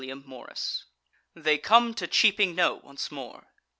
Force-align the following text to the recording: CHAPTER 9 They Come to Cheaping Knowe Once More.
CHAPTER 0.03 0.23
9 0.27 0.47
They 1.35 1.57
Come 1.59 1.93
to 1.93 2.07
Cheaping 2.07 2.55
Knowe 2.55 2.81
Once 2.83 3.11
More. 3.11 3.45